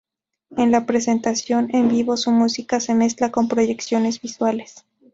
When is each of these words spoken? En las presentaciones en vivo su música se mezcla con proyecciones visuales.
En 0.57 0.71
las 0.71 0.85
presentaciones 0.85 1.75
en 1.75 1.87
vivo 1.87 2.17
su 2.17 2.31
música 2.31 2.79
se 2.79 2.95
mezcla 2.95 3.29
con 3.29 3.47
proyecciones 3.47 4.19
visuales. 4.19 4.83